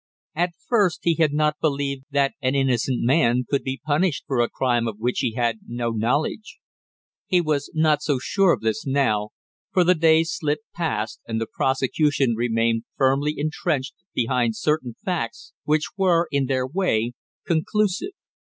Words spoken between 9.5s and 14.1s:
for the days slipped past and the prosecution remained firmly intrenched